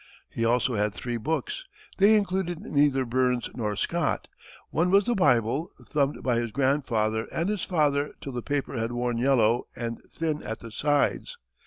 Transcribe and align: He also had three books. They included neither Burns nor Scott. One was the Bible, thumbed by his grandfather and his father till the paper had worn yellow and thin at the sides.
He 0.31 0.43
also 0.43 0.73
had 0.73 0.95
three 0.95 1.17
books. 1.17 1.63
They 1.99 2.15
included 2.15 2.59
neither 2.59 3.05
Burns 3.05 3.51
nor 3.53 3.75
Scott. 3.75 4.27
One 4.71 4.89
was 4.89 5.05
the 5.05 5.13
Bible, 5.13 5.69
thumbed 5.79 6.23
by 6.23 6.37
his 6.37 6.51
grandfather 6.51 7.25
and 7.31 7.47
his 7.49 7.61
father 7.63 8.15
till 8.19 8.31
the 8.31 8.41
paper 8.41 8.75
had 8.79 8.91
worn 8.91 9.19
yellow 9.19 9.67
and 9.75 10.01
thin 10.09 10.41
at 10.41 10.57
the 10.57 10.71
sides. 10.71 11.37